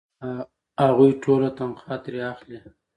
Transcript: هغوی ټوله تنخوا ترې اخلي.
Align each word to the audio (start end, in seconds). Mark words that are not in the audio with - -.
هغوی 0.83 1.11
ټوله 1.23 1.49
تنخوا 1.57 1.95
ترې 2.03 2.21
اخلي. 2.33 2.59